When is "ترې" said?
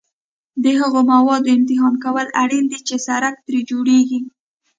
3.45-3.59